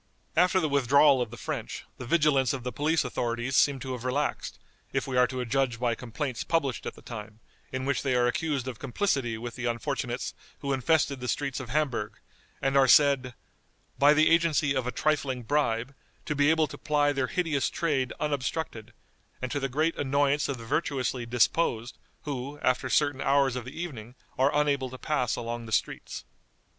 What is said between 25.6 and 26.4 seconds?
the streets."